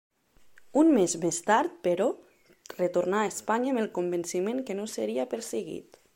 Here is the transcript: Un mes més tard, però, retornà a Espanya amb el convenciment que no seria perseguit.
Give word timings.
Un 0.81 0.87
mes 0.95 1.13
més 1.25 1.39
tard, 1.49 1.75
però, 1.87 2.07
retornà 2.79 3.21
a 3.25 3.29
Espanya 3.35 3.75
amb 3.75 3.83
el 3.85 3.93
convenciment 4.01 4.67
que 4.71 4.81
no 4.81 4.93
seria 4.99 5.29
perseguit. 5.37 6.05